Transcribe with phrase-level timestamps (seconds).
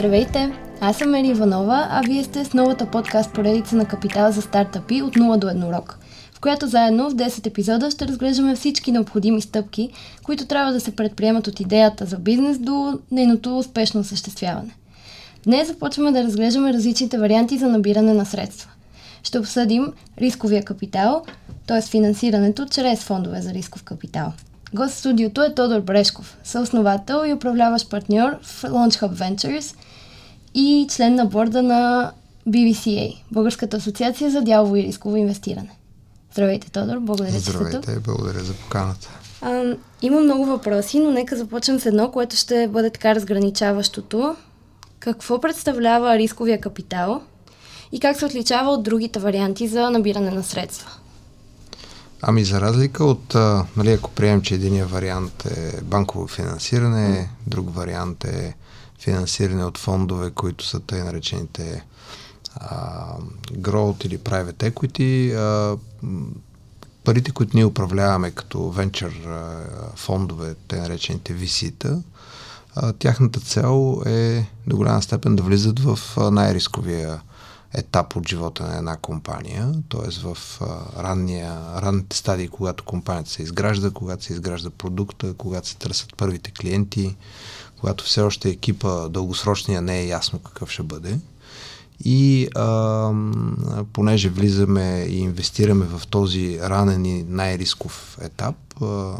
[0.00, 0.52] Здравейте!
[0.80, 5.02] Аз съм Ери Иванова, а вие сте с новата подкаст поредица на Капитал за стартъпи
[5.02, 5.98] от 0 до 1 урок,
[6.32, 9.90] в която заедно в 10 епизода ще разглеждаме всички необходими стъпки,
[10.22, 14.76] които трябва да се предприемат от идеята за бизнес до нейното успешно осъществяване.
[15.44, 18.70] Днес започваме да разглеждаме различните варианти за набиране на средства.
[19.22, 21.22] Ще обсъдим рисковия капитал,
[21.66, 21.82] т.е.
[21.82, 24.32] финансирането чрез фондове за рисков капитал.
[24.74, 29.76] Гост в студиото е Тодор Брешков, съосновател и управляващ партньор в Launch Hub Ventures
[30.54, 32.12] и член на борда на
[32.48, 35.70] BBCA, Българската асоциация за дялово и рисково инвестиране.
[36.32, 38.02] Здравейте, Тодор, благодаря, Здравейте, че сте тук.
[38.04, 39.08] благодаря за поканата.
[39.42, 44.36] А, има много въпроси, но нека започнем с едно, което ще бъде така разграничаващото.
[44.98, 47.22] Какво представлява рисковия капитал
[47.92, 50.90] и как се отличава от другите варианти за набиране на средства?
[52.22, 57.74] Ами за разлика от, а, нали, ако приемем, че единия вариант е банково финансиране, друг
[57.74, 58.54] вариант е
[59.00, 61.84] финансиране от фондове, които са тъй наречените
[62.56, 63.14] а,
[63.52, 65.76] growth или private equity, а,
[67.04, 69.12] парите, които ние управляваме като венчър
[69.96, 71.98] фондове, те наречените VC-та,
[72.98, 75.98] тяхната цел е до голяма степен да влизат в
[76.30, 77.20] най-рисковия
[77.74, 80.10] етап от живота на една компания, т.е.
[80.10, 80.60] в
[80.98, 86.50] ранния, ранните стадии, когато компанията се изгражда, когато се изгражда продукта, когато се търсят първите
[86.50, 87.16] клиенти,
[87.80, 91.18] когато все още екипа дългосрочния не е ясно какъв ще бъде.
[92.04, 93.12] И а,
[93.92, 99.14] понеже влизаме и инвестираме в този ранен и най-рисков етап, а,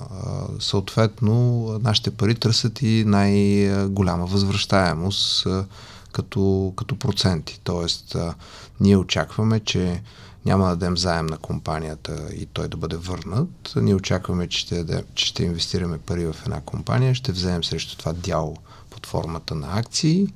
[0.61, 5.65] съответно нашите пари търсят и най-голяма възвръщаемост а,
[6.13, 7.61] като, като проценти.
[7.65, 8.35] Тоест, а,
[8.81, 10.03] ние очакваме, че
[10.47, 13.73] няма да дадем заем на компанията и той да бъде върнат.
[13.77, 17.97] Ние очакваме, че ще, дадем, че ще инвестираме пари в една компания, ще вземем срещу
[17.97, 18.57] това дял
[18.91, 20.27] под формата на акции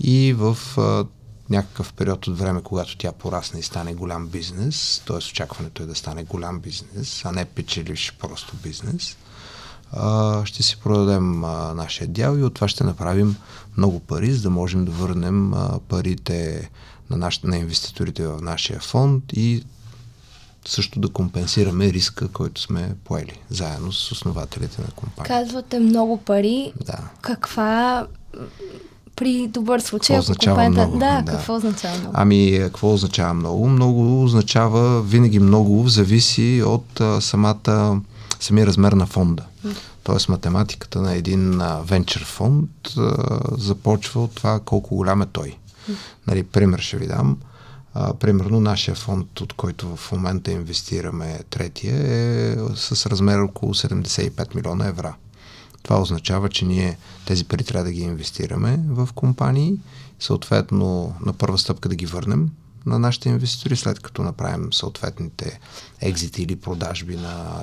[0.00, 1.04] и в а,
[1.50, 5.16] някакъв период от време, когато тя порасне и стане голям бизнес, т.е.
[5.16, 9.16] очакването е да стане голям бизнес, а не печеливш просто бизнес,
[9.92, 13.36] а, ще си продадем а, нашия дял и от това ще направим
[13.76, 16.70] много пари, за да можем да върнем а, парите
[17.10, 19.64] на, наш, на инвеститорите в нашия фонд и
[20.66, 25.34] също да компенсираме риска, който сме поели, заедно с основателите на компанията.
[25.34, 26.72] Казвате много пари.
[26.86, 26.98] Да.
[27.20, 28.06] Каква
[29.16, 30.98] при добър случай, какво означава много?
[30.98, 32.14] Да, да, какво означава много?
[32.16, 33.68] Ами, какво означава много?
[33.68, 38.00] Много означава винаги много, зависи от а, самата,
[38.40, 39.44] самия размер на фонда.
[40.02, 43.16] Тоест математиката на един венчър фонд а,
[43.58, 45.56] започва от това колко голям е той.
[46.26, 47.38] Нали, пример ще ви дам.
[47.94, 54.54] А, примерно нашия фонд, от който в момента инвестираме третия, е с размер около 75
[54.54, 55.14] милиона евро.
[55.82, 59.74] Това означава, че ние тези пари трябва да ги инвестираме в компании,
[60.20, 62.50] съответно на първа стъпка да ги върнем
[62.86, 65.60] на нашите инвеститори, след като направим съответните
[66.00, 67.62] екзити или продажби на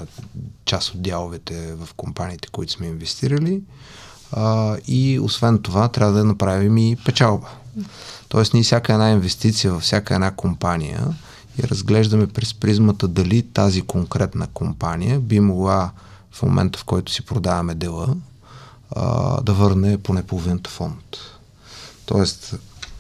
[0.66, 3.62] част от дяловете в компаниите, които сме инвестирали.
[4.32, 7.48] А, и освен това трябва да направим и печалба.
[8.30, 11.08] Тоест ние всяка една инвестиция във всяка една компания
[11.64, 15.92] и разглеждаме през призмата дали тази конкретна компания би могла
[16.32, 18.16] в момента, в който си продаваме дела,
[18.96, 21.18] а, да върне поне половината фонд.
[22.06, 22.56] Тоест,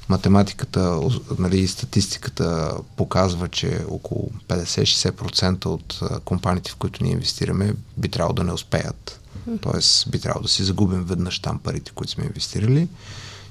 [0.09, 0.99] математиката
[1.39, 8.33] нали, и статистиката показва, че около 50-60% от компаниите, в които ние инвестираме, би трябвало
[8.33, 9.19] да не успеят.
[9.61, 12.87] Тоест, би трябвало да си загубим веднъж там парите, които сме инвестирали.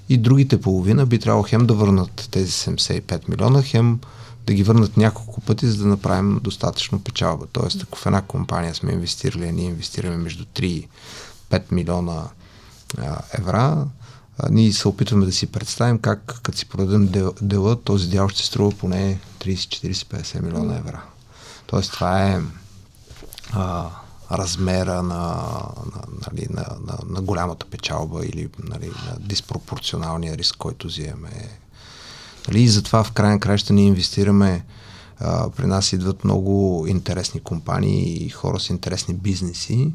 [0.08, 4.00] И другите половина би трябвало хем да върнат тези 75 милиона, хем
[4.46, 7.46] да ги върнат няколко пъти, за да направим достатъчно печалба.
[7.52, 10.88] Тоест, ако в една компания сме инвестирали, а ние инвестираме между 3 и
[11.50, 12.22] 5 милиона
[12.98, 13.86] а, евро, а,
[14.50, 18.46] ние се опитваме да си представим как, като си продадем дел, дела, този дял ще
[18.46, 20.98] струва поне 30, 40, 50 милиона евро.
[21.66, 22.40] Тоест, това е
[23.52, 23.90] а,
[24.32, 25.24] размера на,
[25.94, 31.58] на, нали, на, на, на голямата печалба или нали, на диспропорционалния риск, който взимаме
[32.48, 32.62] Нали?
[32.62, 34.64] И затова в крайна краща ние инвестираме
[35.20, 39.92] а, при нас идват много интересни компании и хора с интересни бизнеси,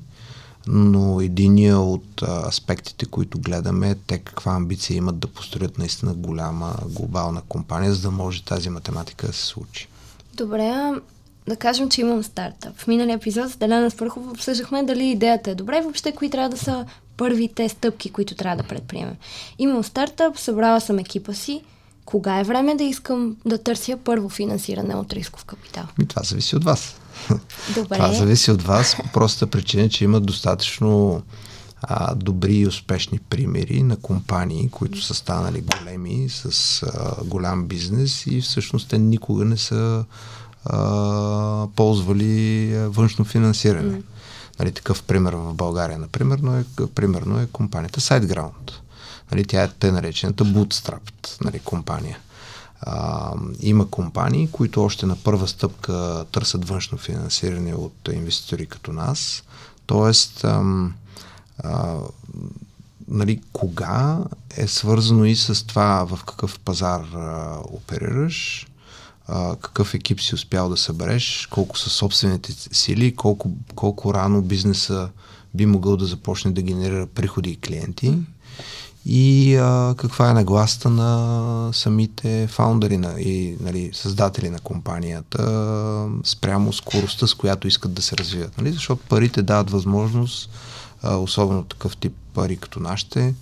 [0.68, 6.14] но единия от а, аспектите, които гледаме е те каква амбиция имат да построят наистина
[6.14, 9.88] голяма глобална компания, за да може тази математика да се случи.
[10.34, 10.92] Добре,
[11.48, 12.78] да кажем, че имам стартъп.
[12.78, 16.50] В миналия епизод с Деляна Спърхов обсъждахме дали идеята е добре и въобще кои трябва
[16.50, 16.86] да са
[17.18, 19.16] първите стъпки, които трябва да предприемем.
[19.60, 21.62] Имам стартъп, събрала съм екипа си,
[22.06, 25.84] кога е време да искам да търся първо финансиране от рисков капитал?
[26.02, 26.96] И това зависи от вас.
[27.76, 27.96] Добре.
[27.96, 31.22] Това зависи от вас по простата причина, че има достатъчно
[31.82, 38.26] а, добри и успешни примери на компании, които са станали големи с а, голям бизнес
[38.28, 40.06] и всъщност те никога не са
[40.66, 43.98] а, ползвали външно финансиране.
[43.98, 44.02] Mm.
[44.60, 46.66] Нали, такъв пример в България, например, но е,
[46.96, 48.72] примерно е компанията SiteGround.
[49.32, 52.18] Нали, тя е те наречената Bootstrapped нали, компания.
[52.82, 59.44] А, има компании, които още на първа стъпка търсят външно финансиране от инвеститори като нас.
[59.86, 60.94] Тоест, ам,
[61.64, 61.98] а,
[63.08, 64.18] нали, кога
[64.58, 68.68] е свързано и с това в какъв пазар а, оперираш,
[69.32, 75.10] а, какъв екип си успял да събереш, колко са собствените сили, колко, колко рано бизнеса
[75.54, 78.18] би могъл да започне да генерира приходи и клиенти
[79.06, 86.74] и а, каква е нагласта на самите фаундъри на, и нали, създатели на компанията спрямо
[86.74, 88.58] скоростта, с която искат да се развиват.
[88.58, 88.72] Нали?
[88.72, 90.50] Защото парите дават възможност,
[91.02, 93.34] а, особено такъв тип пари като нашите,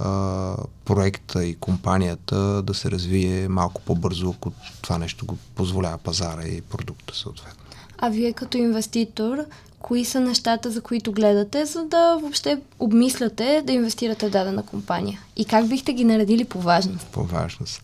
[0.00, 4.52] а, проекта и компанията да се развие малко по-бързо, ако
[4.82, 7.64] това нещо го позволява пазара и продукта съответно.
[7.98, 9.38] А вие като инвеститор,
[9.78, 15.20] кои са нещата, за които гледате, за да въобще обмисляте да инвестирате в дадена компания?
[15.36, 17.06] И как бихте ги наредили по важност?
[17.06, 17.82] По важност.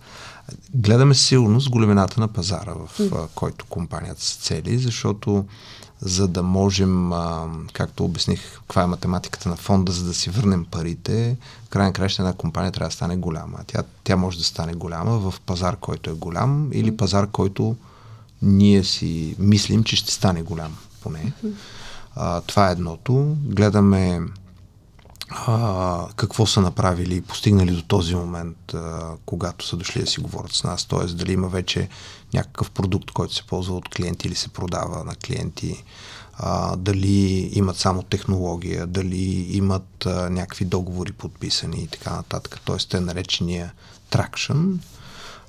[0.74, 3.28] Гледаме силно с големината на пазара, в mm.
[3.34, 5.44] който компанията се цели, защото
[6.00, 10.64] за да можем, а, както обясних, каква е математиката на фонда, за да си върнем
[10.64, 13.58] парите, в крайна краща една компания трябва да стане голяма.
[13.66, 17.76] Тя, тя може да стане голяма в пазар, който е голям или пазар, който
[18.42, 21.32] ние си мислим, че ще стане голям поне.
[22.14, 23.36] А, това е едното.
[23.44, 24.20] Гледаме
[25.30, 30.20] а, какво са направили и постигнали до този момент, а, когато са дошли да си
[30.20, 30.84] говорят с нас.
[30.84, 31.06] Т.е.
[31.06, 31.88] дали има вече
[32.34, 35.84] някакъв продукт, който се ползва от клиенти или се продава на клиенти.
[36.38, 42.60] А, дали имат само технология, дали имат а, някакви договори подписани и така нататък.
[42.66, 42.76] Т.е.
[42.76, 43.72] те наречения.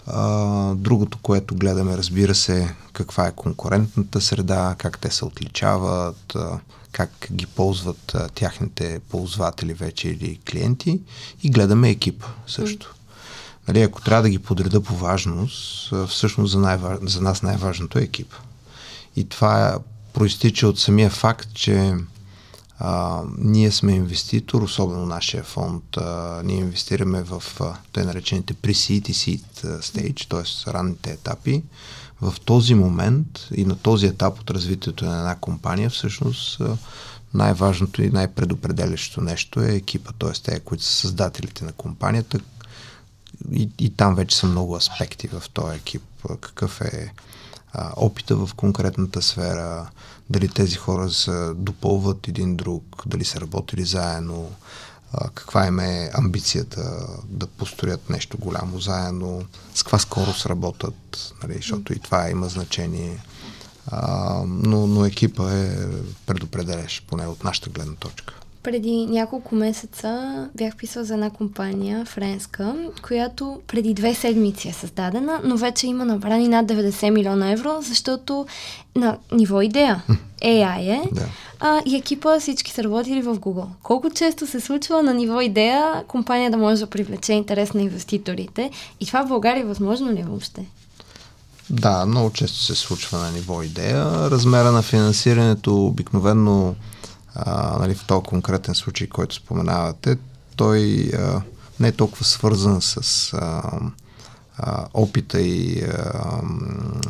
[0.08, 6.60] А, другото, което гледаме, разбира се, каква е конкурентната среда, как те се отличават, а,
[6.98, 11.00] как ги ползват а, тяхните ползватели вече или клиенти
[11.44, 12.96] и гледаме екипа също.
[13.68, 18.02] Нали, ако трябва да ги подреда по важност, всъщност за, най- за нас най-важното е
[18.02, 18.34] екип.
[19.16, 19.80] И това
[20.14, 21.96] проистича от самия факт, че
[22.80, 25.98] а, ние сме инвеститор, особено нашия фонд.
[25.98, 27.44] А, ние инвестираме в
[27.94, 30.74] тъй наречените pre-seed и seed stage, т.е.
[30.74, 31.64] ранните етапи.
[32.22, 36.62] В този момент и на този етап от развитието на една компания, всъщност
[37.34, 40.32] най-важното и най-предопределящо нещо е екипа, т.е.
[40.44, 42.40] те, които са създателите на компанията.
[43.52, 46.04] И, и там вече са много аспекти в този екип.
[46.42, 47.14] Какъв е
[47.74, 49.90] а, опита в конкретната сфера,
[50.30, 54.52] дали тези хора се допълват един друг, дали са работили заедно,
[55.34, 61.94] каква им е амбицията да построят нещо голямо заедно, с каква скорост работят, нали, защото
[61.94, 63.24] и това има значение.
[63.88, 65.78] А, но, но екипа е
[66.26, 68.34] предопределящ, поне от нашата гледна точка
[68.68, 72.76] преди няколко месеца бях писала за една компания, френска,
[73.08, 78.46] която преди две седмици е създадена, но вече има набрани над 90 милиона евро, защото
[78.96, 80.04] на ниво идея
[80.44, 81.02] AI е.
[81.12, 81.26] Да.
[81.60, 83.68] А, и екипа всички са работили в Google.
[83.84, 88.72] Колко често се случва на ниво идея компания да може да привлече интерес на инвеститорите?
[89.00, 90.66] И това в България възможно ли е въобще?
[91.70, 94.06] Да, много често се случва на ниво идея.
[94.32, 96.76] Размера на финансирането обикновено
[97.40, 100.18] а, нали, в този конкретен случай, който споменавате,
[100.56, 101.42] той а,
[101.80, 103.62] не е толкова свързан с а,
[104.58, 105.92] а, опита и а,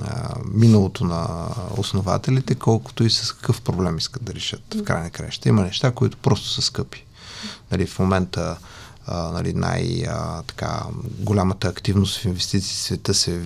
[0.05, 5.09] а, миналото на основателите, колкото и с какъв проблем искат да решат в край на
[5.09, 5.49] краща.
[5.49, 7.05] Има неща, които просто са скъпи.
[7.71, 8.57] Нали, в момента
[9.33, 13.41] нали, най-голямата активност в инвестиции в света се, а,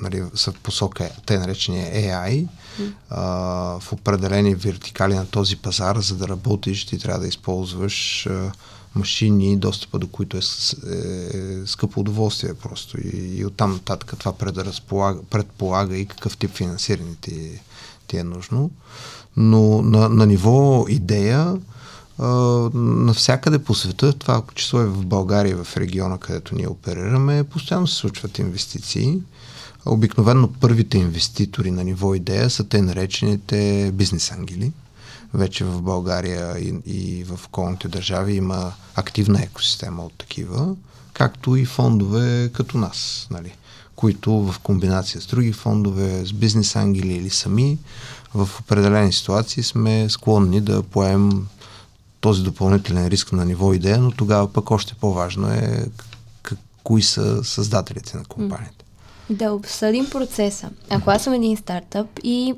[0.00, 2.48] нали, са в посока те наречения AI.
[3.10, 3.22] А,
[3.80, 8.52] в определени вертикали на този пазар, за да работиш, ти трябва да използваш а,
[8.94, 10.96] машини, достъпа до които е, е,
[11.36, 13.00] е скъпо удоволствие просто.
[13.00, 14.32] И, и оттам нататък това
[15.30, 17.60] предполага и какъв тип финансиране ти,
[18.06, 18.70] ти е нужно.
[19.36, 21.56] Но на, на ниво идея,
[22.74, 27.96] навсякъде по света, това число е в България, в региона, където ние оперираме, постоянно се
[27.96, 29.20] случват инвестиции.
[29.86, 34.72] Обикновено първите инвеститори на ниво идея са те наречените бизнес ангели.
[35.34, 40.76] Вече в България и, и в околните държави има активна екосистема от такива,
[41.12, 43.56] както и фондове като нас, нали,
[43.96, 47.78] които в комбинация с други фондове, с бизнес ангели или сами,
[48.34, 51.46] в определени ситуации сме склонни да поем
[52.20, 55.86] този допълнителен риск на ниво идея, но тогава пък още по-важно е
[56.84, 58.73] кои са създателите на компанията.
[59.30, 60.70] Да обсъдим процеса.
[60.90, 62.54] Ако аз съм един стартъп и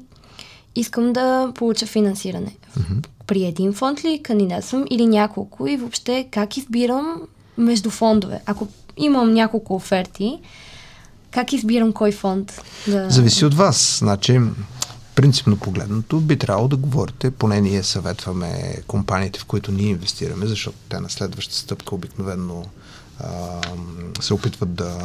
[0.75, 3.06] искам да получа финансиране, mm-hmm.
[3.26, 7.23] при един фонд ли кандидатствам или няколко и въобще как избирам
[7.58, 8.40] между фондове?
[8.46, 10.38] Ако имам няколко оферти,
[11.30, 13.11] как избирам кой фонд да...
[13.11, 13.99] Зависи от вас.
[13.99, 14.40] Значи,
[15.14, 20.76] принципно погледнато, би трябвало да говорите, поне ние съветваме компаниите, в които ние инвестираме, защото
[20.88, 22.64] те на следващата стъпка обикновено
[23.20, 23.61] а,
[24.20, 24.99] се опитват да,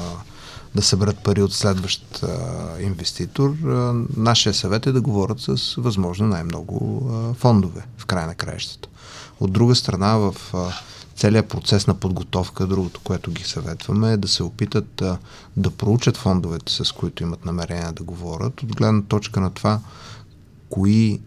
[0.75, 3.49] да съберат пари от следващ а, инвеститор.
[3.65, 8.89] А, нашия съвет е да говорят с възможно най-много а, фондове в край на краищата.
[9.39, 10.57] От друга страна, в а,
[11.15, 15.17] целият процес на подготовка, другото, което ги съветваме е да се опитат да,
[15.57, 19.79] да проучат фондовете, с които имат намерение да говорят, от гледна точка на това,
[20.71, 21.19] кои,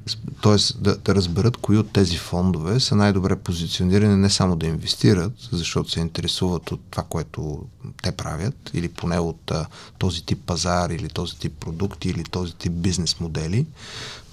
[0.43, 0.57] т.е.
[0.79, 5.91] Да, да разберат кои от тези фондове са най-добре позиционирани не само да инвестират, защото
[5.91, 7.63] се интересуват от това, което
[8.03, 9.67] те правят, или поне от а,
[9.99, 13.67] този тип пазар, или този тип продукти, или този тип бизнес модели,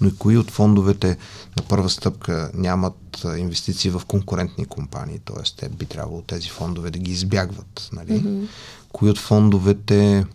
[0.00, 1.16] но и кои от фондовете
[1.56, 5.42] на първа стъпка нямат инвестиции в конкурентни компании, т.е.
[5.56, 7.88] те би трябвало тези фондове да ги избягват.
[7.92, 8.10] Нали?
[8.10, 8.46] Mm-hmm.
[8.92, 10.26] Кои от фондовете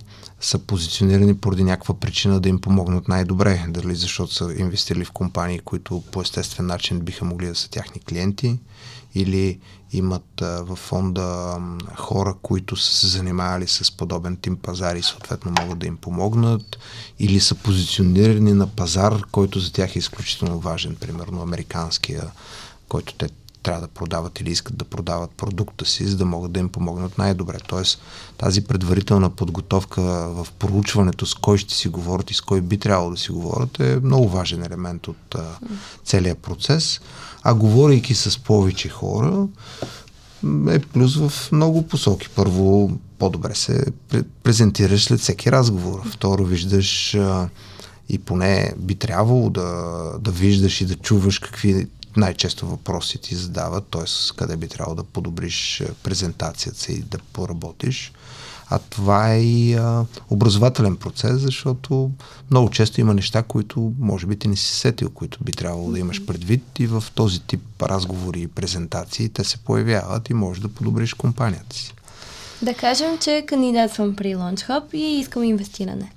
[0.41, 3.65] са позиционирани поради някаква причина да им помогнат най-добре.
[3.69, 8.01] Дали защото са инвестирали в компании, които по естествен начин биха могли да са тяхни
[8.01, 8.59] клиенти,
[9.15, 9.59] или
[9.91, 11.57] имат а, в фонда
[11.95, 16.77] хора, които са се занимавали с подобен тип пазар и съответно могат да им помогнат,
[17.19, 22.31] или са позиционирани на пазар, който за тях е изключително важен, примерно американския,
[22.89, 23.29] който те
[23.67, 27.17] трябва да продават или искат да продават продукта си, за да могат да им помогнат
[27.17, 27.57] най-добре.
[27.67, 28.01] Тоест,
[28.37, 33.11] тази предварителна подготовка в проучването с кой ще си говорят и с кой би трябвало
[33.11, 35.43] да си говорят е много важен елемент от а,
[36.03, 37.01] целия процес.
[37.43, 39.47] А говорейки с повече хора,
[40.69, 42.29] е плюс в много посоки.
[42.35, 43.85] Първо, по-добре се
[44.43, 46.01] презентираш след всеки разговор.
[46.11, 47.49] Второ, виждаш а,
[48.09, 53.87] и поне би трябвало да, да виждаш и да чуваш какви най-често въпроси ти задават,
[53.91, 54.35] т.е.
[54.35, 58.11] къде би трябвало да подобриш е, презентацията си и да поработиш.
[58.69, 62.11] А това е и а, образователен процес, защото
[62.51, 65.99] много често има неща, които може би ти не си сетил, които би трябвало да
[65.99, 70.69] имаш предвид и в този тип разговори и презентации те се появяват и можеш да
[70.69, 71.93] подобриш компанията си.
[72.61, 76.11] Да кажем, че кандидатствам при Launch Hub и искам инвестиране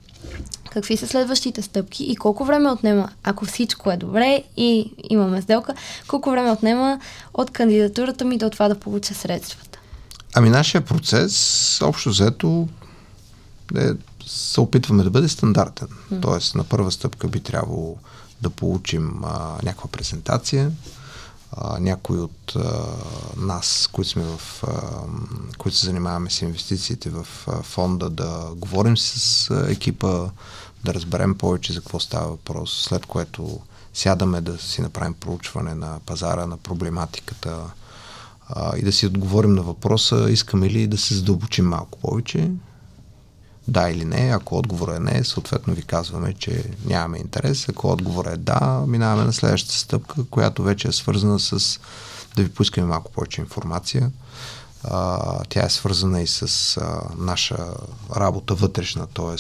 [0.71, 5.75] какви са следващите стъпки и колко време отнема, ако всичко е добре и имаме сделка,
[6.09, 7.01] колко време отнема
[7.35, 9.79] от кандидатурата ми до това да получа средствата?
[10.35, 12.69] Ами нашия процес, общо взето,
[13.77, 13.89] е,
[14.27, 15.89] се опитваме да бъде стандартен.
[16.13, 16.23] Mm.
[16.23, 17.97] Тоест, на първа стъпка би трябвало
[18.43, 20.71] да получим а, някаква презентация,
[21.53, 22.87] а, някой от а,
[23.37, 24.81] нас, които сме в, а,
[25.59, 30.31] които се занимаваме с инвестициите в а, фонда, да говорим с а, екипа,
[30.85, 33.61] да разберем повече за какво става въпрос, след което
[33.95, 37.61] сядаме да си направим проучване на пазара, на проблематиката
[38.49, 42.51] а, и да си отговорим на въпроса, искаме ли да се задълбочим малко повече,
[43.69, 44.31] да или не.
[44.35, 47.69] Ако отговорът е не, съответно ви казваме, че нямаме интерес.
[47.69, 51.81] Ако отговорът е да, минаваме на следващата стъпка, която вече е свързана с
[52.37, 54.11] да ви поискаме малко повече информация.
[54.85, 57.57] А, тя е свързана и с а, наша
[58.17, 59.37] работа вътрешна, т.е.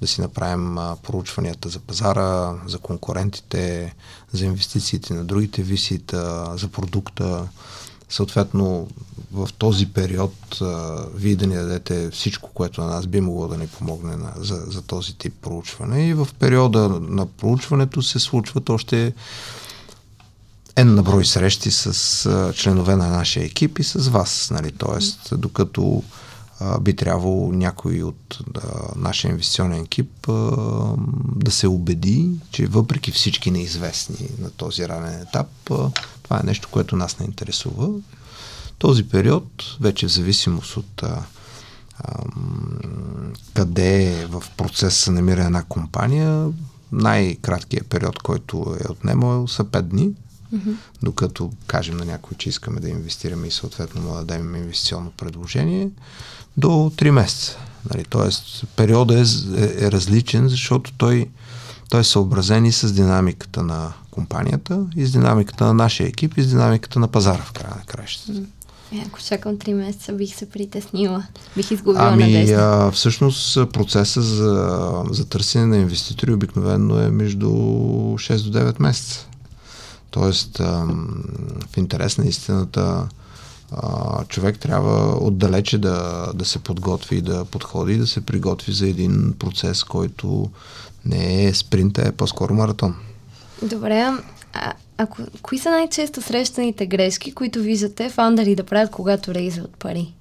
[0.00, 3.94] да си направим а, проучванията за пазара, за конкурентите,
[4.32, 7.48] за инвестициите на другите висита, за продукта.
[8.08, 8.88] Съответно,
[9.32, 13.56] в този период а, вие да ни дадете всичко, което на нас би могло да
[13.56, 16.08] ни помогне на, за, за този тип проучване.
[16.08, 19.14] И в периода на проучването се случват още
[20.76, 21.86] N на брой срещи с
[22.26, 24.50] а, членове на нашия екип и с вас.
[24.50, 24.72] Нали?
[24.72, 26.02] Тоест, докато
[26.60, 28.60] а, би трябвало някой от а,
[28.96, 30.32] нашия инвестиционен екип а,
[31.36, 35.90] да се убеди, че въпреки всички неизвестни на този ранен етап, а,
[36.22, 37.88] това е нещо, което нас не интересува.
[38.78, 41.22] Този период, вече в зависимост от а,
[41.98, 42.24] а,
[43.54, 46.48] къде в процес се намира една компания,
[46.92, 50.10] най-краткият период, който е отнемал, са 5 дни.
[50.54, 50.74] Mm-hmm.
[51.02, 55.90] Докато кажем на някой, че искаме да инвестираме и съответно му дадем инвестиционно предложение,
[56.56, 57.58] до 3 месеца.
[57.90, 61.28] Нали, тоест, периода е, е, е различен, защото той,
[61.88, 66.42] той е съобразен и с динамиката на компанията, и с динамиката на нашия екип, и
[66.42, 68.42] с динамиката на пазара в края на краищата.
[68.92, 71.26] Е, ако чакам 3 месеца, бих се притеснила.
[71.56, 72.54] Бих изгубила ами, надежда.
[72.58, 79.26] А, всъщност процеса за, за търсене на инвеститори обикновено е между 6 до 9 месеца.
[80.10, 80.86] Тоест, а,
[81.72, 83.08] в интерес на истината,
[83.72, 88.88] а, човек трябва отдалече да, да се подготви, да подходи и да се приготви за
[88.88, 90.50] един процес, който
[91.04, 92.94] не е спринт, е по-скоро маратон.
[93.62, 94.12] Добре,
[94.52, 100.14] а, ако, кои са най-често срещаните грешки, които виждате фаундъри да правят, когато рейзват пари?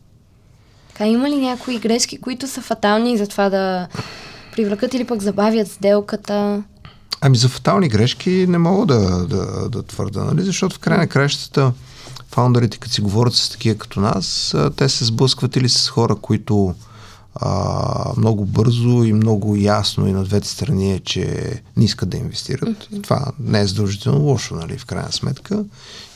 [0.87, 3.87] Така, има ли някои грешки, които са фатални за това да
[4.51, 6.63] привлекат или пък забавят сделката?
[7.21, 10.41] Ами за фатални грешки не мога да, да, да твърда, нали?
[10.41, 11.73] защото в край на кращата
[12.31, 16.75] фаундърите, като си говорят с такива като нас, те се сблъскват или с хора, които
[17.35, 22.17] а, много бързо и много ясно и на двете страни е, че не искат да
[22.17, 22.69] инвестират.
[22.69, 23.03] Mm-hmm.
[23.03, 25.63] Това не е задължително лошо, нали, в крайна сметка.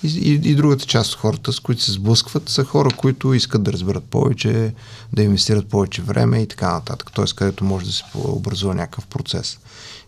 [0.03, 3.63] И, и, и другата част от хората, с които се сблъскват, са хора, които искат
[3.63, 4.74] да разберат повече,
[5.13, 7.12] да инвестират повече време и така нататък.
[7.13, 9.58] Тоест, където може да се образува някакъв процес.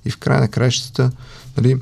[0.06, 1.12] И в край на краищата,
[1.58, 1.80] нали,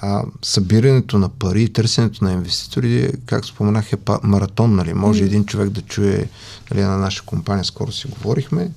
[0.00, 4.74] а, събирането на пари и търсенето на инвеститори, както споменах, е маратон.
[4.76, 4.94] Нали?
[4.94, 5.26] Може mm.
[5.26, 6.28] един човек да чуе
[6.70, 8.70] нали, на наша компания, скоро си говорихме,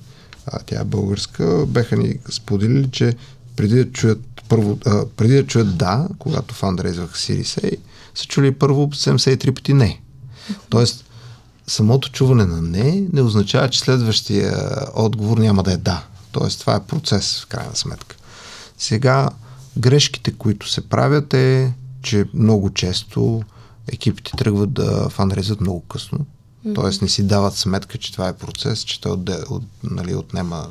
[0.46, 3.16] а, тя е българска, беха ни споделили, че
[3.56, 7.76] преди да чуят първо, а, преди да чуят да, когато фандрейзвах Series A,
[8.14, 10.00] са чули първо 73 пъти не.
[10.68, 11.04] Тоест,
[11.66, 14.54] самото чуване на не не означава, че следващия
[14.94, 16.04] отговор няма да е да.
[16.32, 18.16] Тоест, това е процес, в крайна сметка.
[18.78, 19.28] Сега,
[19.78, 23.42] Грешките, които се правят е, че много често
[23.92, 26.18] екипите тръгват да фанрезат много късно.
[26.18, 26.74] Mm-hmm.
[26.74, 30.68] Тоест не си дават сметка, че това е процес, че той от, от, нали, отнема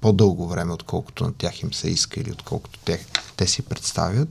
[0.00, 4.28] по-дълго време, отколкото на тях им се иска или отколкото те, те си представят.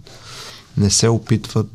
[0.77, 1.71] Не се опитват,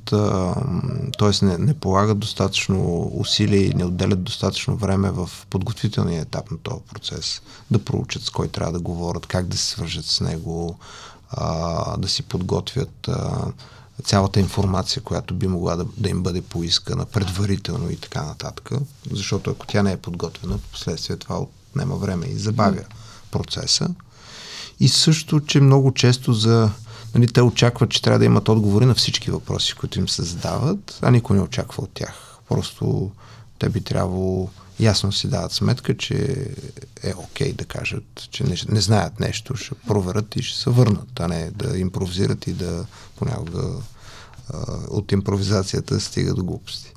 [1.19, 1.45] т.е.
[1.45, 6.81] Не, не полагат достатъчно усилия и не отделят достатъчно време в подготвителния етап на този
[6.91, 7.43] процес.
[7.71, 10.79] Да проучат с кой трябва да говорят, как да се свържат с него,
[11.33, 13.47] а, да си подготвят а,
[14.05, 18.71] цялата информация, която би могла да, да им бъде поискана предварително и така нататък.
[19.11, 22.85] Защото ако тя не е подготвена, в последствие това отнема време и забавя
[23.31, 23.89] процеса.
[24.81, 26.71] И също, че много често за
[27.15, 30.99] нали, те очакват, че трябва да имат отговори на всички въпроси, които им се задават,
[31.03, 32.39] а никой не очаква от тях.
[32.49, 33.11] Просто
[33.59, 34.51] те би трябвало
[34.83, 36.15] ясно си дават сметка, че
[37.03, 40.71] е окей okay да кажат, че не, не знаят нещо, ще проверят и ще се
[40.71, 43.69] върнат, а не да импровизират и да понякога
[44.53, 44.57] а,
[44.89, 46.93] от импровизацията стига до глупости.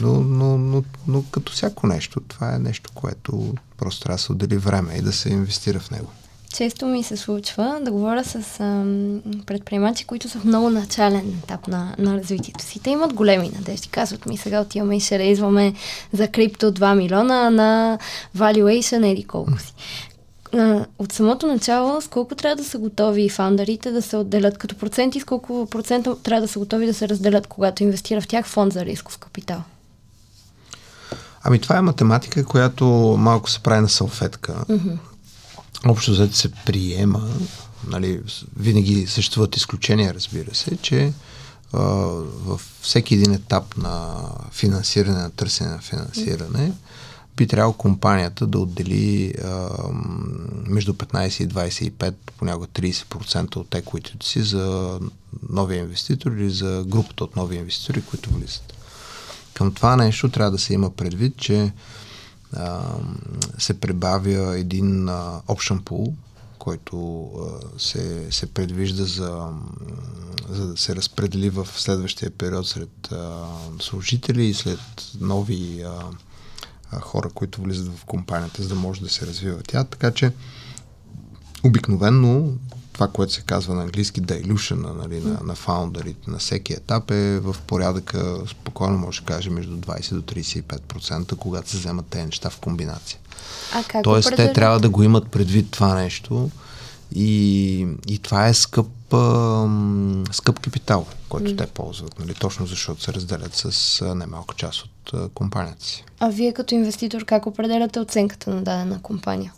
[0.00, 4.32] Но, но, но, но като всяко нещо, това е нещо, което просто трябва да се
[4.32, 6.10] отдели време и да се инвестира в него.
[6.52, 11.68] Често ми се случва да говоря с ам, предприемачи, които са в много начален етап
[11.68, 12.80] на, на развитието си.
[12.80, 13.88] Те имат големи надежди.
[13.88, 15.74] Казват ми, сега отиваме и ще рейзваме
[16.12, 17.98] за крипто 2 милиона на
[18.36, 19.74] valuation или колко си.
[20.98, 25.20] От самото начало, с колко трябва да са готови фаундърите да се отделят като проценти,
[25.20, 28.72] с колко процента трябва да са готови да се разделят, когато инвестира в тях фонд
[28.72, 29.62] за рисков капитал?
[31.44, 32.86] Ами това е математика, която
[33.18, 34.52] малко се прави на салфетка.
[34.68, 34.96] Mm-hmm
[35.86, 37.30] общо взето се приема,
[37.86, 38.20] нали,
[38.56, 41.12] винаги съществуват изключения, разбира се, че
[41.72, 41.80] а,
[42.44, 44.16] във всеки един етап на
[44.52, 46.72] финансиране, на търсене на финансиране,
[47.36, 49.68] би трябвало компанията да отдели а,
[50.66, 54.98] между 15 и 25, понякога 30% от еквитито си за
[55.50, 58.72] нови инвеститори или за групата от нови инвеститори, които влизат.
[59.54, 61.72] Към това нещо трябва да се има предвид, че
[63.58, 66.12] се прибавя един а, option
[66.58, 67.30] който
[67.78, 69.52] се, се предвижда за,
[70.48, 73.08] за да се разпредели в следващия период сред
[73.80, 74.80] служители и след
[75.20, 75.84] нови
[77.00, 79.84] хора, които влизат в компанията, за да може да се развива тя.
[79.84, 80.32] Така че
[81.64, 82.58] обикновенно
[82.96, 87.40] това, което се казва на английски dilution нали, на, на фаундърите на всеки етап е
[87.40, 92.50] в порядъка, спокойно може да каже, между 20 до 35%, когато се вземат тези неща
[92.50, 93.18] в комбинация.
[93.74, 96.50] А как Тоест, те трябва да го имат предвид това нещо
[97.14, 99.68] и, и това е скъп, а,
[100.32, 101.58] скъп капитал, който mm.
[101.58, 106.04] те ползват, нали, точно защото се разделят с а, немалка част от а, компанията си.
[106.20, 109.52] А вие като инвеститор как определяте оценката на дадена компания?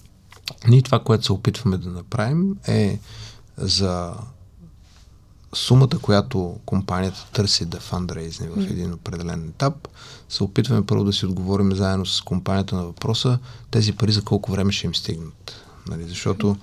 [0.68, 2.98] Ние това, което се опитваме да направим е
[3.58, 4.14] за
[5.54, 9.88] сумата, която компанията търси да фандрейзне в един определен етап,
[10.28, 13.38] се опитваме първо да си отговорим заедно с компанията на въпроса,
[13.70, 15.54] тези пари за колко време ще им стигнат.
[15.88, 16.08] Нали?
[16.08, 16.56] Защото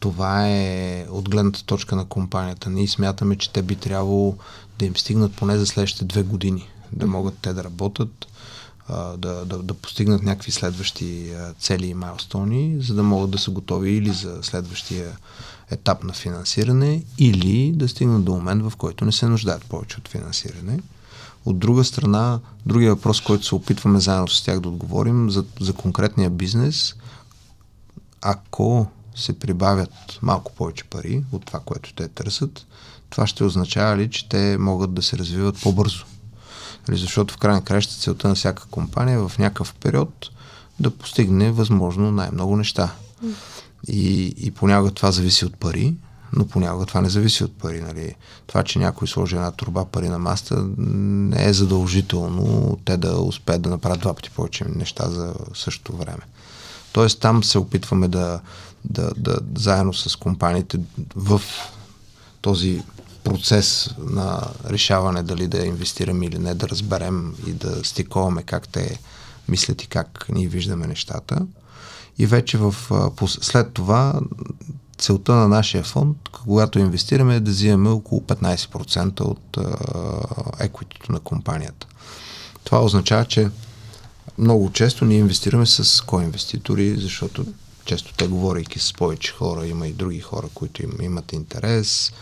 [0.00, 2.70] това е от гледната точка на компанията.
[2.70, 4.36] Ние смятаме, че те би трябвало
[4.78, 8.26] да им стигнат поне за следващите две години, да могат те да работят,
[8.88, 13.90] да, да, да постигнат някакви следващи цели и майлстони, за да могат да са готови
[13.90, 15.16] или за следващия
[15.70, 20.08] етап на финансиране или да стигнат до момент, в който не се нуждаят повече от
[20.08, 20.80] финансиране.
[21.44, 25.72] От друга страна, другия въпрос, който се опитваме заедно с тях да отговорим за, за
[25.72, 26.94] конкретния бизнес,
[28.22, 32.66] ако се прибавят малко повече пари от това, което те търсят,
[33.10, 36.04] това ще означава ли, че те могат да се развиват по-бързо?
[36.88, 40.30] Нали, защото в крайна краща целта на всяка компания в някакъв период
[40.80, 42.92] да постигне възможно най-много неща.
[43.88, 45.94] И, и понякога това зависи от пари,
[46.32, 47.80] но понякога това не зависи от пари.
[47.80, 48.14] Нали.
[48.46, 53.62] Това, че някой сложи една турба пари на маста, не е задължително те да успеят
[53.62, 56.22] да направят два пъти повече неща за същото време.
[56.92, 58.40] Тоест там се опитваме да,
[58.84, 60.80] да, да заедно с компаниите
[61.16, 61.42] в
[62.40, 62.82] този
[63.26, 68.98] процес на решаване дали да инвестираме или не, да разберем и да стиковаме как те
[69.48, 71.46] мислят и как ние виждаме нещата.
[72.18, 72.74] И вече в,
[73.26, 74.20] след това
[74.98, 79.58] целта на нашия фонд, когато инвестираме, е да взимаме около 15% от
[80.60, 81.86] еквитито на компанията.
[82.64, 83.50] Това означава, че
[84.38, 87.46] много често ние инвестираме с коинвеститори, защото
[87.84, 92.12] често те говорейки с повече хора, има и други хора, които им, имат интерес.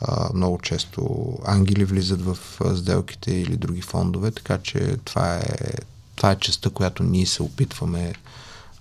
[0.00, 2.38] А, много често ангели влизат в
[2.76, 5.44] сделките или други фондове, така че това е,
[6.16, 8.14] това е частта, която ние се опитваме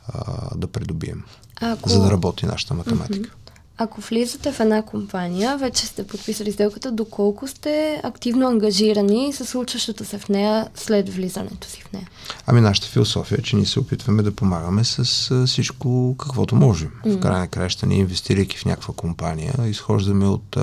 [0.07, 1.23] а, да придобием,
[1.61, 1.89] Ако...
[1.89, 3.29] за да работи нашата математика.
[3.29, 3.42] Mm-hmm.
[3.83, 10.05] Ако влизате в една компания, вече сте подписали сделката, доколко сте активно ангажирани с случващото
[10.05, 12.07] се в нея след влизането си в нея?
[12.47, 15.03] Ами нашата философия е, че ние се опитваме да помагаме с
[15.47, 16.91] всичко каквото можем.
[17.05, 17.17] Mm.
[17.17, 20.57] В край на краища ние инвестирайки в някаква компания, изхождаме от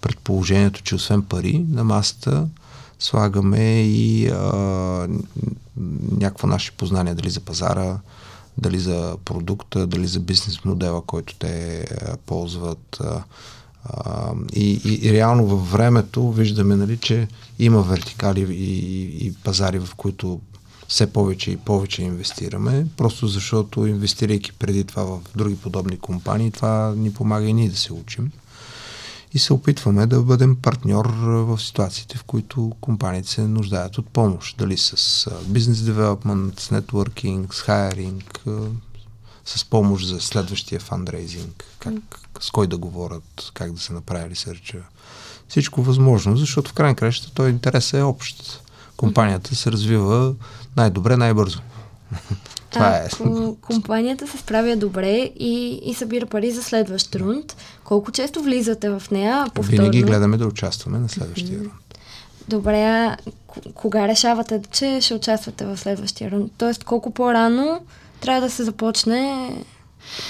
[0.00, 2.46] предположението, че освен пари на масата
[2.98, 5.08] слагаме и а,
[6.18, 7.98] някакво наше познание дали за пазара,
[8.58, 12.98] дали за продукта, дали за бизнес модела, който те а, ползват.
[13.00, 13.22] А,
[13.84, 19.34] а, и, и, и реално във времето виждаме, нали, че има вертикали и, и, и
[19.44, 20.40] пазари, в които
[20.88, 26.94] все повече и повече инвестираме, просто защото инвестирайки преди това в други подобни компании, това
[26.96, 28.30] ни помага и ние да се учим
[29.34, 34.56] и се опитваме да бъдем партньор в ситуациите, в които компаниите се нуждаят от помощ.
[34.58, 38.44] Дали с бизнес девелопмент, с нетворкинг, с хайринг,
[39.44, 41.94] с помощ за следващия фандрейзинг, как,
[42.40, 44.78] с кой да говорят, как да се направи ресърча.
[45.48, 48.62] Всичко възможно, защото в крайна краща той интерес е общ.
[48.96, 50.34] Компанията се развива
[50.76, 51.60] най-добре, най-бързо.
[52.72, 53.08] Това е.
[53.12, 58.90] Ако компанията се справя добре и, и събира пари за следващ рунд, колко често влизате
[58.90, 59.46] в нея?
[59.54, 59.78] Повторно?
[59.78, 61.72] Винаги гледаме да участваме на следващия рунд.
[62.48, 63.16] Добре, а
[63.74, 66.52] кога решавате, че ще участвате в следващия рунд?
[66.58, 67.80] Тоест, колко по-рано
[68.20, 69.50] трябва да се започне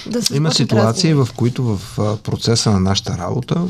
[0.07, 1.29] да се Има ситуации, разговор.
[1.29, 3.67] в които в процеса на нашата работа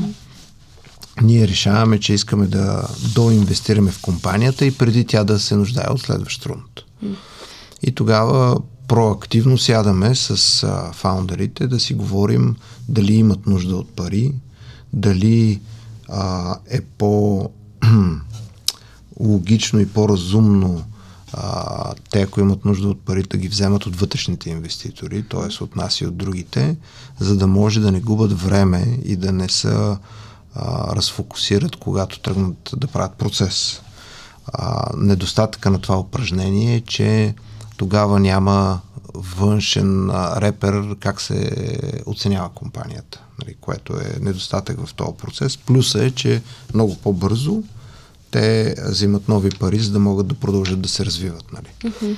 [1.21, 6.01] ние решаваме, че искаме да доинвестираме в компанията и преди тя да се нуждае от
[6.01, 6.81] следващ рунд.
[7.83, 12.55] И тогава проактивно сядаме с а, фаундерите да си говорим
[12.89, 14.33] дали имат нужда от пари,
[14.93, 15.61] дали
[16.09, 17.49] а, е по
[19.19, 20.83] логично и по-разумно
[21.33, 25.63] а, те, ако имат нужда от пари, да ги вземат от вътрешните инвеститори, т.е.
[25.63, 26.75] от нас и от другите,
[27.19, 29.95] за да може да не губят време и да не се
[30.95, 33.81] разфокусират, когато тръгнат да правят процес.
[34.53, 37.35] А, недостатъка на това упражнение е, че
[37.77, 38.81] тогава няма
[39.13, 41.51] външен репер как се
[42.05, 45.57] оценява компанията, нали, което е недостатък в този процес.
[45.57, 46.41] Плюсът е, че
[46.73, 47.63] много по-бързо
[48.31, 51.45] те взимат нови пари, за да могат да продължат да се развиват.
[51.53, 51.93] Нали.
[51.93, 52.17] Mm-hmm.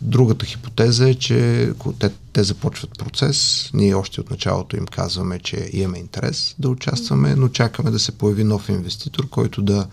[0.00, 5.70] Другата хипотеза е, че те, те започват процес, ние още от началото им казваме, че
[5.72, 9.86] имаме интерес да участваме, но чакаме да се появи нов инвеститор, който да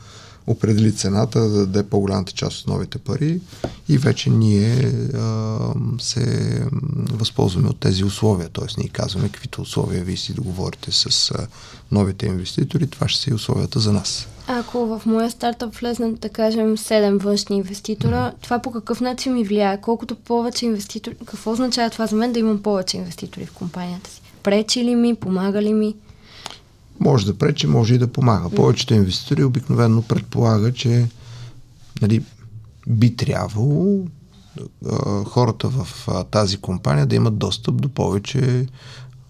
[0.47, 3.41] определи цената, да даде по-голямата част от новите пари
[3.89, 5.57] и вече ние а,
[5.99, 6.59] се
[7.11, 8.49] възползваме от тези условия.
[8.49, 8.65] Т.е.
[8.77, 11.47] ние казваме каквито условия вие си договорите с а,
[11.91, 14.27] новите инвеститори, това ще са и условията за нас.
[14.47, 18.43] Ако в моя стартъп влезнат, да кажем, 7 външни инвеститора, mm-hmm.
[18.43, 19.81] това по какъв начин ми влияе?
[19.81, 24.21] Колкото повече инвеститори, какво означава това за мен да имам повече инвеститори в компанията си?
[24.43, 25.95] Пречи ли ми, помага ли ми?
[26.99, 28.49] Може да пречи, може и да помага.
[28.49, 31.07] Повечето инвеститори обикновено предполага, че
[32.01, 32.23] нали,
[32.87, 34.05] би трябвало
[34.91, 38.67] а, хората в а, тази компания да имат достъп до повече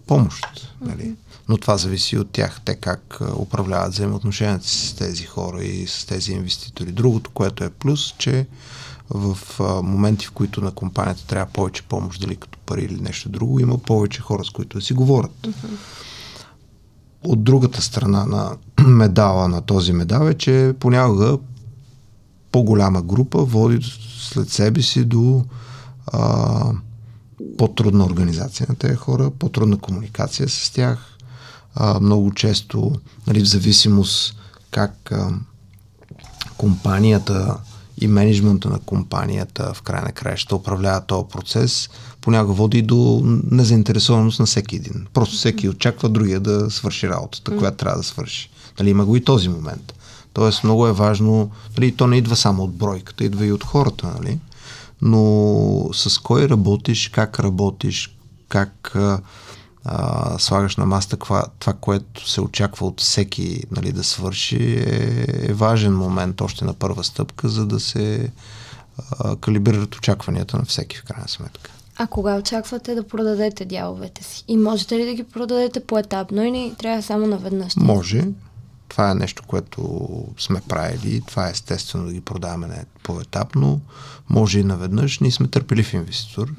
[0.06, 0.74] помощ.
[0.80, 1.14] Нали.
[1.48, 6.06] Но това зависи от тях, те как управляват взаимоотношенията си с тези хора и с
[6.06, 6.92] тези инвеститори.
[6.92, 8.46] Другото, което е плюс, че
[9.10, 13.28] в а, моменти, в които на компанията трябва повече помощ, дали като пари или нещо
[13.28, 15.42] друго, има повече хора, с които да си говорят.
[15.42, 15.78] Uh-huh
[17.24, 18.56] от другата страна на
[18.86, 21.38] медала на този медал е, че понякога
[22.52, 23.78] по-голяма група води
[24.18, 25.44] след себе си до
[26.06, 26.72] а,
[27.58, 31.18] по-трудна организация на тези хора, по-трудна комуникация с тях.
[31.74, 32.92] А, много често,
[33.26, 34.36] нали, в зависимост
[34.70, 35.30] как а,
[36.56, 37.56] компанията
[38.00, 43.22] и менеджмента на компанията в край на края ще управлява този процес, понякога води до
[43.50, 45.06] незаинтересованост на всеки един.
[45.12, 48.50] Просто всеки очаква другия да свърши работата, която трябва да свърши.
[48.78, 49.94] Нали, има го и този момент.
[50.32, 54.06] Тоест много е важно, нали, то не идва само от бройката, идва и от хората,
[54.06, 54.38] нали?
[55.02, 58.16] но с кой работиш, как работиш,
[58.48, 58.96] как
[59.84, 65.26] а, слагаш на маста това, това, което се очаква от всеки нали, да свърши, е,
[65.28, 68.32] е важен момент още на първа стъпка, за да се
[69.18, 71.70] а, калибрират очакванията на всеки в крайна сметка.
[71.96, 74.44] А кога очаквате да продадете дяловете си?
[74.48, 77.76] И можете ли да ги продадете поетапно или трябва само наведнъж?
[77.76, 78.24] Може.
[78.88, 81.22] Това е нещо, което сме правили.
[81.26, 83.80] Това е естествено да ги продаваме поетапно.
[84.28, 85.18] Може и наведнъж.
[85.18, 86.52] Ние сме търпелив инвеститор.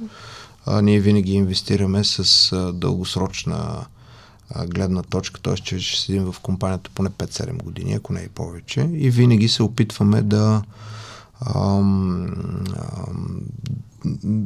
[0.65, 3.85] А, ние винаги инвестираме с а, дългосрочна
[4.49, 5.55] а, гледна точка, т.е.
[5.55, 8.89] че ще седим в компанията поне 5-7 години, ако не и повече.
[8.93, 10.61] И винаги се опитваме да
[11.55, 12.25] ам,
[13.07, 13.41] ам,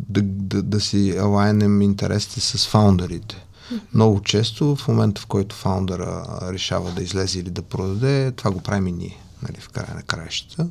[0.09, 3.45] да, да, да си алайнем интересите с фаундърите.
[3.93, 8.61] Много често в момента, в който фаундъра решава да излезе или да продаде, това го
[8.61, 10.67] правим и ние, нали, в края на краищата.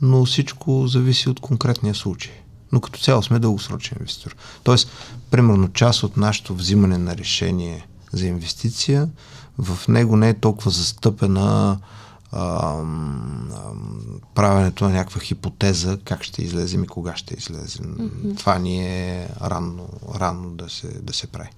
[0.00, 2.32] Но всичко зависи от конкретния случай.
[2.72, 4.36] Но като цяло сме дългосрочен инвеститор.
[4.62, 4.90] Тоест,
[5.30, 9.08] примерно, част от нашето взимане на решение за инвестиция,
[9.58, 11.78] в него не е толкова застъпена
[12.32, 13.50] ам,
[14.34, 17.86] правенето на някаква хипотеза как ще излезем и кога ще излезем.
[17.86, 18.38] Mm-hmm.
[18.38, 21.48] Това ни е рано, рано да, се, да се прави.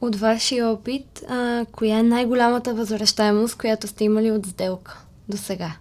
[0.00, 5.76] От вашия опит, а, коя е най-голямата възвръщаемост, която сте имали от сделка до сега?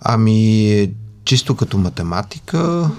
[0.00, 0.92] Ами,
[1.28, 2.90] чисто като математика,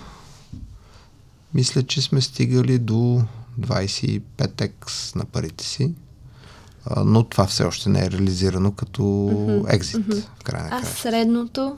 [1.53, 3.23] мисля, че сме стигали до
[3.59, 5.93] 25x на парите си,
[6.97, 9.73] но това все още не е реализирано като mm-hmm.
[9.73, 9.95] екзит.
[9.95, 10.25] Mm-hmm.
[10.39, 10.69] В край на.
[10.71, 11.77] А средното?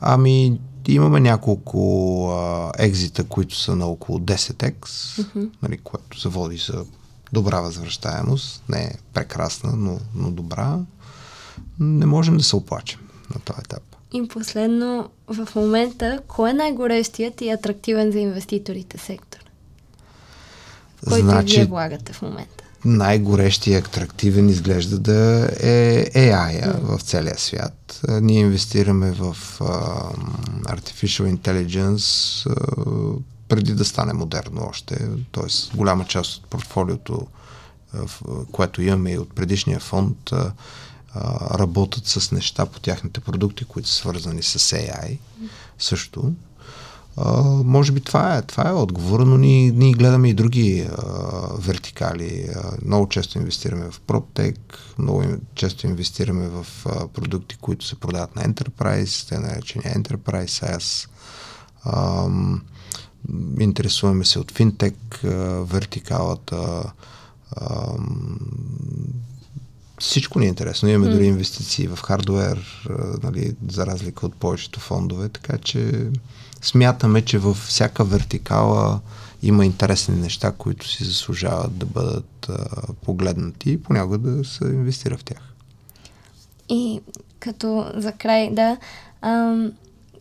[0.00, 5.50] Ами, имаме няколко а, екзита, които са на около 10x, mm-hmm.
[5.62, 6.84] нали, което се води за
[7.32, 8.62] добра възвръщаемост.
[8.68, 10.78] Не е прекрасна, но, но добра.
[11.80, 13.00] Не можем да се оплачем
[13.34, 13.95] на този етап.
[14.12, 19.40] И последно, в момента, кой е най-горещият и атрактивен за инвеститорите сектор?
[21.08, 22.56] Който значи, вие влагате в момента?
[22.86, 26.96] най-горещия и атрактивен изглежда да е AI mm.
[26.96, 28.00] в целия свят.
[28.08, 30.14] Ние инвестираме в uh,
[30.62, 32.00] Artificial Intelligence
[32.48, 35.08] uh, преди да стане модерно още.
[35.30, 37.26] Тоест, голяма част от портфолиото,
[37.96, 40.50] uh, което имаме и от предишния фонд, uh,
[41.54, 45.18] работят с неща по тяхните продукти, които са свързани с AI
[45.78, 46.32] също.
[47.16, 51.02] А, може би това е, това е отговора, но ние, ние гледаме и други а,
[51.58, 52.48] вертикали.
[52.56, 54.58] А, много често инвестираме в PropTech,
[54.98, 55.24] много
[55.54, 61.08] често инвестираме в а, продукти, които се продават на Enterprise, те наречени Enterprise SaaS.
[63.60, 65.20] Интересуваме се от финтек
[65.62, 66.92] вертикалата.
[70.00, 70.88] Всичко ни е интересно.
[70.88, 71.14] Имаме mm.
[71.14, 72.88] дори инвестиции в хардвер,
[73.22, 76.10] нали, за разлика от повечето фондове, така че
[76.62, 79.00] смятаме, че във всяка вертикала
[79.42, 85.16] има интересни неща, които си заслужават да бъдат а, погледнати и понякога да се инвестира
[85.16, 85.42] в тях.
[86.68, 87.00] И
[87.38, 88.76] като за край, да,
[89.22, 89.72] ам,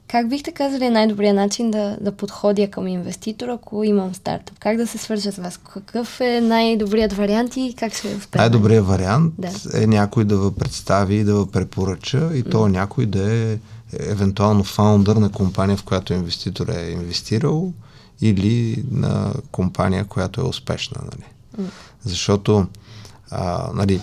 [0.08, 4.60] как бихте казали най-добрия начин да, да подходя към инвеститор, ако имам стартъп?
[4.60, 5.58] Как да се свържа с вас?
[5.58, 8.42] Какъв е най-добрият вариант и как ще успея?
[8.42, 9.82] Най-добрият вариант да.
[9.84, 13.58] е някой да ви представи и да ви препоръча и то някой да е
[14.00, 17.74] евентуално фаундър на компания, в която инвеститор е инвестирал
[18.22, 21.02] или на компания, която е успешна.
[21.04, 21.26] Нали?
[22.04, 22.68] Защото
[23.32, 24.02] а, нали,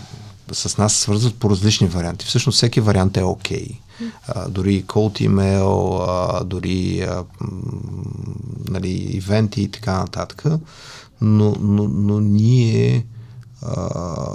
[0.52, 2.26] с нас свързват по различни варианти.
[2.26, 3.66] Всъщност всеки вариант е окей.
[3.66, 3.78] Okay.
[4.28, 7.24] А, дори cold email, а, дори а,
[8.68, 10.44] нали, ивенти и така нататък.
[11.20, 13.06] Но, но, но ние,
[13.62, 13.88] а,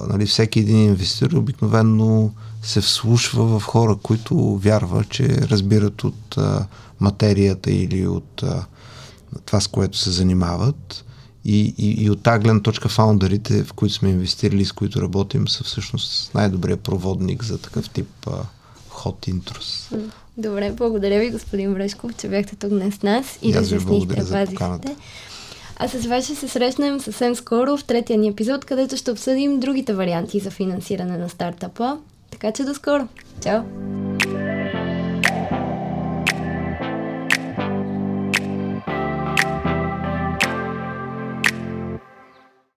[0.09, 6.65] нали, всеки един инвеститор обикновено се вслушва в хора, които вярва, че разбират от а,
[6.99, 8.65] материята или от а,
[9.45, 11.05] това, с което се занимават.
[11.49, 15.47] И, и, и от тази гледна точка фаундърите, в които сме инвестирали, с които работим,
[15.47, 18.31] са всъщност най-добрият проводник за такъв тип а,
[18.89, 19.89] ход интрус.
[20.37, 24.95] Добре, благодаря ви, господин Врешков, че бяхте тук днес с нас и, и разяснихте базисите.
[25.79, 29.59] А с вас ще се срещнем съвсем скоро в третия ни епизод, където ще обсъдим
[29.59, 31.97] другите варианти за финансиране на стартъпа.
[32.31, 33.07] Така че до скоро.
[33.43, 33.61] Чао!